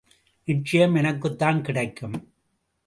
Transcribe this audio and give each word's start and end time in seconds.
நிச்சயம், 0.43 0.95
எனக்குத்தான் 0.95 1.61
கிடைக்கும். 1.61 2.33